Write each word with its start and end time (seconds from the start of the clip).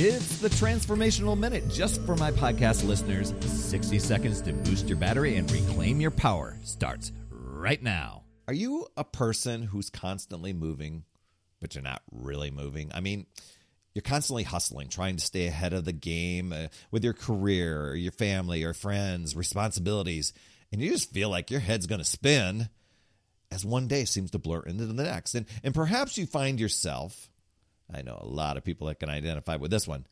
It's 0.00 0.38
the 0.38 0.48
Transformational 0.48 1.36
Minute 1.36 1.68
just 1.68 2.00
for 2.02 2.14
my 2.14 2.30
podcast 2.30 2.86
listeners. 2.86 3.34
60 3.40 3.98
seconds 3.98 4.40
to 4.42 4.52
boost 4.52 4.88
your 4.88 4.96
battery 4.96 5.34
and 5.34 5.50
reclaim 5.50 6.00
your 6.00 6.12
power 6.12 6.56
starts 6.62 7.10
right 7.32 7.82
now. 7.82 8.22
Are 8.46 8.54
you 8.54 8.86
a 8.96 9.02
person 9.02 9.64
who's 9.64 9.90
constantly 9.90 10.52
moving, 10.52 11.02
but 11.60 11.74
you're 11.74 11.82
not 11.82 12.02
really 12.12 12.52
moving? 12.52 12.92
I 12.94 13.00
mean, 13.00 13.26
you're 13.92 14.02
constantly 14.02 14.44
hustling, 14.44 14.86
trying 14.88 15.16
to 15.16 15.24
stay 15.24 15.48
ahead 15.48 15.72
of 15.72 15.84
the 15.84 15.92
game 15.92 16.52
uh, 16.52 16.68
with 16.92 17.02
your 17.02 17.12
career, 17.12 17.88
or 17.88 17.96
your 17.96 18.12
family, 18.12 18.62
or 18.62 18.74
friends, 18.74 19.34
responsibilities, 19.34 20.32
and 20.70 20.80
you 20.80 20.92
just 20.92 21.10
feel 21.10 21.28
like 21.28 21.50
your 21.50 21.58
head's 21.58 21.88
going 21.88 21.98
to 21.98 22.04
spin 22.04 22.68
as 23.50 23.64
one 23.64 23.88
day 23.88 24.04
seems 24.04 24.30
to 24.30 24.38
blur 24.38 24.60
into 24.60 24.86
the 24.86 25.02
next. 25.02 25.34
And, 25.34 25.46
and 25.64 25.74
perhaps 25.74 26.16
you 26.16 26.24
find 26.24 26.60
yourself 26.60 27.28
I 27.92 28.02
know 28.02 28.18
a 28.20 28.26
lot 28.26 28.56
of 28.56 28.64
people 28.64 28.86
that 28.88 29.00
can 29.00 29.08
identify 29.08 29.56
with 29.56 29.70
this 29.70 29.88
one. 29.88 30.06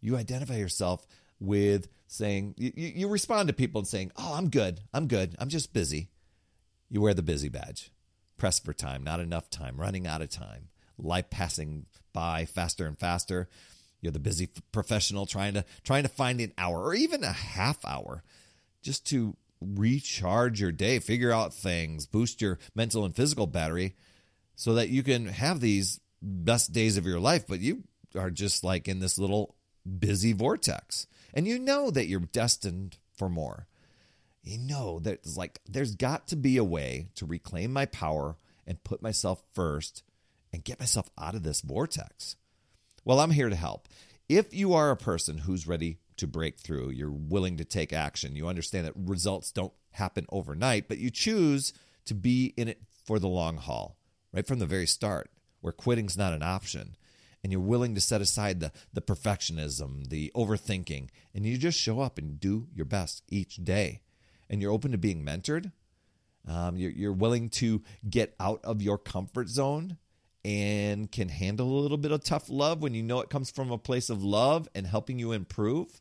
You 0.00 0.16
identify 0.16 0.56
yourself 0.56 1.06
with 1.40 1.88
saying, 2.06 2.54
you, 2.56 2.72
you 2.76 3.08
respond 3.08 3.48
to 3.48 3.54
people 3.54 3.80
and 3.80 3.88
saying, 3.88 4.12
Oh, 4.16 4.34
I'm 4.34 4.50
good. 4.50 4.80
I'm 4.92 5.06
good. 5.06 5.34
I'm 5.38 5.48
just 5.48 5.72
busy. 5.72 6.10
You 6.88 7.00
wear 7.00 7.14
the 7.14 7.22
busy 7.22 7.48
badge. 7.48 7.90
Pressed 8.36 8.64
for 8.64 8.72
time, 8.72 9.02
not 9.02 9.20
enough 9.20 9.48
time, 9.48 9.80
running 9.80 10.06
out 10.06 10.20
of 10.20 10.28
time, 10.28 10.68
life 10.98 11.30
passing 11.30 11.86
by 12.12 12.44
faster 12.44 12.86
and 12.86 12.98
faster. 12.98 13.48
You're 14.00 14.12
the 14.12 14.18
busy 14.18 14.48
professional 14.72 15.26
trying 15.26 15.54
to 15.54 15.64
trying 15.84 16.02
to 16.02 16.08
find 16.08 16.40
an 16.40 16.52
hour 16.58 16.82
or 16.82 16.94
even 16.94 17.22
a 17.22 17.32
half 17.32 17.84
hour 17.84 18.24
just 18.82 19.06
to 19.08 19.36
recharge 19.60 20.60
your 20.60 20.72
day, 20.72 20.98
figure 20.98 21.30
out 21.30 21.54
things, 21.54 22.06
boost 22.06 22.42
your 22.42 22.58
mental 22.74 23.04
and 23.04 23.14
physical 23.14 23.46
battery 23.46 23.94
so 24.56 24.74
that 24.74 24.88
you 24.88 25.02
can 25.02 25.26
have 25.26 25.60
these 25.60 26.00
best 26.22 26.72
days 26.72 26.96
of 26.96 27.06
your 27.06 27.20
life, 27.20 27.46
but 27.46 27.60
you 27.60 27.82
are 28.16 28.30
just 28.30 28.62
like 28.64 28.88
in 28.88 29.00
this 29.00 29.18
little 29.18 29.56
busy 29.98 30.32
vortex. 30.32 31.06
And 31.34 31.46
you 31.46 31.58
know 31.58 31.90
that 31.90 32.06
you're 32.06 32.20
destined 32.20 32.98
for 33.16 33.28
more. 33.28 33.66
You 34.42 34.58
know 34.58 34.98
that 35.00 35.14
it's 35.14 35.36
like 35.36 35.60
there's 35.68 35.94
got 35.94 36.28
to 36.28 36.36
be 36.36 36.56
a 36.56 36.64
way 36.64 37.08
to 37.16 37.26
reclaim 37.26 37.72
my 37.72 37.86
power 37.86 38.36
and 38.66 38.82
put 38.84 39.02
myself 39.02 39.42
first 39.52 40.02
and 40.52 40.64
get 40.64 40.80
myself 40.80 41.10
out 41.18 41.34
of 41.34 41.42
this 41.42 41.60
vortex. 41.60 42.36
Well, 43.04 43.20
I'm 43.20 43.30
here 43.30 43.48
to 43.48 43.56
help. 43.56 43.88
If 44.28 44.54
you 44.54 44.74
are 44.74 44.90
a 44.90 44.96
person 44.96 45.38
who's 45.38 45.66
ready 45.66 45.98
to 46.16 46.26
break 46.26 46.58
through, 46.58 46.90
you're 46.90 47.10
willing 47.10 47.56
to 47.56 47.64
take 47.64 47.92
action, 47.92 48.36
you 48.36 48.46
understand 48.46 48.86
that 48.86 48.94
results 48.96 49.50
don't 49.50 49.72
happen 49.92 50.26
overnight, 50.30 50.88
but 50.88 50.98
you 50.98 51.10
choose 51.10 51.72
to 52.04 52.14
be 52.14 52.52
in 52.56 52.68
it 52.68 52.80
for 53.04 53.18
the 53.18 53.28
long 53.28 53.56
haul, 53.56 53.96
right 54.32 54.46
from 54.46 54.58
the 54.58 54.66
very 54.66 54.86
start 54.86 55.30
where 55.62 55.72
quitting's 55.72 56.18
not 56.18 56.34
an 56.34 56.42
option 56.42 56.96
and 57.42 57.52
you're 57.52 57.60
willing 57.60 57.94
to 57.94 58.00
set 58.00 58.20
aside 58.20 58.60
the, 58.60 58.72
the 58.92 59.00
perfectionism, 59.00 60.08
the 60.08 60.30
overthinking, 60.34 61.08
and 61.34 61.44
you 61.44 61.58
just 61.58 61.78
show 61.78 62.00
up 62.00 62.18
and 62.18 62.38
do 62.38 62.68
your 62.74 62.84
best 62.84 63.22
each 63.28 63.56
day. 63.56 64.00
And 64.48 64.62
you're 64.62 64.72
open 64.72 64.92
to 64.92 64.98
being 64.98 65.24
mentored. 65.24 65.72
Um, 66.46 66.76
you're, 66.76 66.90
you're 66.90 67.12
willing 67.12 67.48
to 67.50 67.82
get 68.08 68.34
out 68.38 68.60
of 68.64 68.82
your 68.82 68.98
comfort 68.98 69.48
zone 69.48 69.96
and 70.44 71.10
can 71.10 71.28
handle 71.28 71.68
a 71.68 71.80
little 71.80 71.96
bit 71.96 72.12
of 72.12 72.22
tough 72.22 72.48
love 72.48 72.82
when 72.82 72.94
you 72.94 73.02
know 73.02 73.20
it 73.20 73.30
comes 73.30 73.50
from 73.50 73.70
a 73.70 73.78
place 73.78 74.10
of 74.10 74.22
love 74.22 74.68
and 74.74 74.86
helping 74.86 75.18
you 75.18 75.32
improve. 75.32 76.00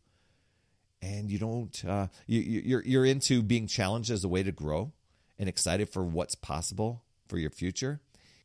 And 1.02 1.32
you 1.32 1.40
don't, 1.40 1.84
uh, 1.86 2.08
you, 2.28 2.40
you're, 2.42 2.84
you're 2.84 3.06
into 3.06 3.42
being 3.42 3.68
challenged 3.68 4.12
as 4.12 4.24
a 4.24 4.28
way 4.28 4.44
to 4.44 4.52
grow 4.52 4.92
and 5.40 5.50
excited 5.50 5.90
for 5.90 6.04
what's 6.04 6.36
possible 6.36 7.04
for 7.28 7.40
your 7.40 7.50
future. 7.50 8.02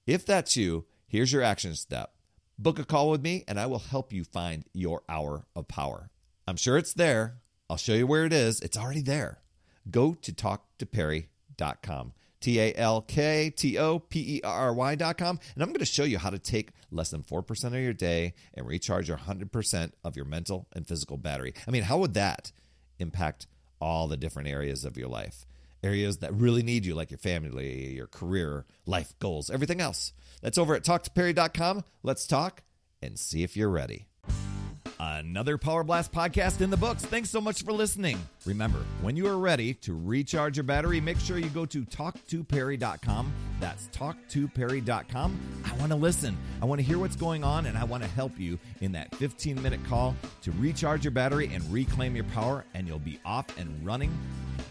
If 0.06 0.24
that's 0.24 0.56
you, 0.56 0.86
Here's 1.08 1.32
your 1.32 1.42
action 1.42 1.74
step 1.74 2.12
book 2.58 2.78
a 2.78 2.84
call 2.84 3.10
with 3.10 3.22
me, 3.22 3.44
and 3.46 3.60
I 3.60 3.66
will 3.66 3.78
help 3.78 4.12
you 4.12 4.24
find 4.24 4.64
your 4.72 5.02
hour 5.08 5.46
of 5.54 5.68
power. 5.68 6.10
I'm 6.48 6.56
sure 6.56 6.76
it's 6.76 6.94
there. 6.94 7.38
I'll 7.68 7.76
show 7.76 7.92
you 7.92 8.06
where 8.06 8.24
it 8.24 8.32
is. 8.32 8.60
It's 8.60 8.76
already 8.76 9.02
there. 9.02 9.38
Go 9.90 10.14
to 10.14 10.32
talktoperry.com. 10.32 12.12
T 12.40 12.60
A 12.60 12.74
L 12.74 13.02
K 13.02 13.50
T 13.50 13.78
O 13.78 13.98
P 13.98 14.36
E 14.36 14.40
R 14.44 14.68
R 14.68 14.74
Y.com. 14.74 15.40
And 15.54 15.62
I'm 15.62 15.70
going 15.70 15.78
to 15.78 15.86
show 15.86 16.04
you 16.04 16.18
how 16.18 16.30
to 16.30 16.38
take 16.38 16.70
less 16.90 17.10
than 17.10 17.22
4% 17.22 17.64
of 17.64 17.74
your 17.74 17.92
day 17.92 18.34
and 18.54 18.66
recharge 18.66 19.08
your 19.08 19.16
100% 19.16 19.92
of 20.04 20.16
your 20.16 20.26
mental 20.26 20.66
and 20.72 20.86
physical 20.86 21.16
battery. 21.16 21.54
I 21.66 21.70
mean, 21.70 21.84
how 21.84 21.98
would 21.98 22.14
that 22.14 22.52
impact 22.98 23.46
all 23.80 24.06
the 24.06 24.16
different 24.16 24.48
areas 24.48 24.84
of 24.84 24.96
your 24.96 25.08
life? 25.08 25.46
Areas 25.86 26.18
that 26.18 26.34
really 26.34 26.64
need 26.64 26.84
you, 26.84 26.94
like 26.94 27.10
your 27.12 27.18
family, 27.18 27.94
your 27.94 28.08
career, 28.08 28.66
life 28.86 29.14
goals, 29.20 29.50
everything 29.50 29.80
else. 29.80 30.12
That's 30.42 30.58
over 30.58 30.74
at 30.74 30.82
talktoperry.com. 30.82 31.84
Let's 32.02 32.26
talk 32.26 32.62
and 33.00 33.16
see 33.18 33.44
if 33.44 33.56
you're 33.56 33.70
ready. 33.70 34.08
Another 34.98 35.58
Power 35.58 35.84
Blast 35.84 36.10
podcast 36.10 36.60
in 36.60 36.70
the 36.70 36.76
books. 36.76 37.04
Thanks 37.04 37.28
so 37.28 37.40
much 37.40 37.62
for 37.62 37.72
listening. 37.72 38.18
Remember, 38.46 38.78
when 39.02 39.14
you 39.14 39.26
are 39.26 39.38
ready 39.38 39.74
to 39.74 39.94
recharge 39.94 40.56
your 40.56 40.64
battery, 40.64 41.00
make 41.00 41.18
sure 41.18 41.38
you 41.38 41.50
go 41.50 41.66
to 41.66 41.84
talktoperry.com. 41.84 43.32
That's 43.60 43.88
talktoperry.com. 43.88 45.40
I 45.64 45.76
want 45.76 45.92
to 45.92 45.96
listen. 45.96 46.36
I 46.62 46.64
want 46.64 46.80
to 46.80 46.86
hear 46.86 46.98
what's 46.98 47.16
going 47.16 47.44
on, 47.44 47.66
and 47.66 47.76
I 47.76 47.84
want 47.84 48.02
to 48.04 48.08
help 48.08 48.38
you 48.38 48.58
in 48.80 48.92
that 48.92 49.14
15 49.16 49.60
minute 49.62 49.80
call 49.86 50.16
to 50.42 50.50
recharge 50.52 51.04
your 51.04 51.12
battery 51.12 51.50
and 51.52 51.62
reclaim 51.70 52.14
your 52.16 52.24
power, 52.26 52.64
and 52.74 52.88
you'll 52.88 52.98
be 52.98 53.20
off 53.24 53.46
and 53.58 53.84
running, 53.84 54.16